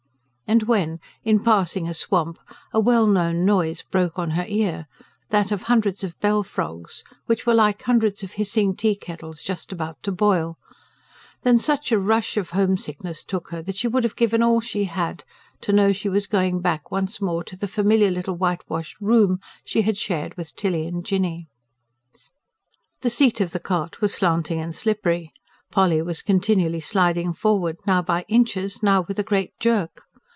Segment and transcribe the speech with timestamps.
[0.47, 2.37] And when, in passing a swamp,
[2.73, 4.85] a well known noise broke on her ear
[5.29, 9.71] that of hundreds of bell frogs, which were like hundreds of hissing tea kettles just
[9.71, 10.57] about to boil
[11.43, 14.83] then such a rush of homesickness took her that she would have given all she
[14.83, 15.23] had,
[15.61, 19.83] to know she was going back, once more, to the familiar little whitewashed room she
[19.83, 21.47] had shared with Tilly and Jinny.
[22.99, 25.31] The seat of the cart was slanting and slippery.
[25.71, 30.01] Polly was continually sliding forward, now by inches, now with a great jerk.